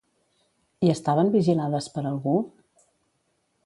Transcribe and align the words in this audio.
I 0.87 0.91
estaven 0.93 1.31
vigilades 1.37 1.91
per 1.99 2.07
algú? 2.13 2.37